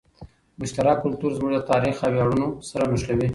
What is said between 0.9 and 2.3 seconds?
کلتور زموږ تاریخ او